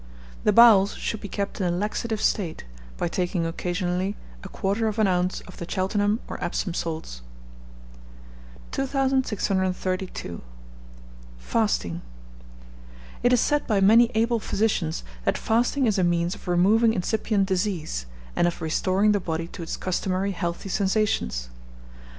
The 0.45 0.51
bowels 0.51 0.95
should 0.95 1.21
be 1.21 1.27
kept 1.27 1.61
in 1.61 1.67
a 1.67 1.69
laxative 1.77 2.19
state, 2.19 2.65
by 2.97 3.07
taking 3.07 3.45
occasionally 3.45 4.15
a 4.43 4.49
quarter 4.49 4.87
of 4.87 4.97
an 4.97 5.05
ounce 5.05 5.41
of 5.41 5.57
the 5.57 5.69
Cheltenham 5.69 6.19
or 6.27 6.43
Epsom 6.43 6.73
salts. 6.73 7.21
2632. 8.71 10.41
FASTING. 11.37 12.01
It 13.21 13.31
is 13.31 13.41
said 13.41 13.67
by 13.67 13.79
many 13.79 14.09
able 14.15 14.39
physicians 14.39 15.03
that 15.23 15.37
fasting 15.37 15.85
is 15.85 15.99
a 15.99 16.03
means 16.03 16.33
of 16.33 16.47
removing 16.47 16.95
incipient 16.95 17.45
disease, 17.47 18.07
and 18.35 18.47
of 18.47 18.59
restoring 18.59 19.11
the 19.11 19.19
body 19.19 19.45
to 19.49 19.61
its 19.61 19.77
customary 19.77 20.31
healthy 20.31 20.69
sensations. 20.69 21.51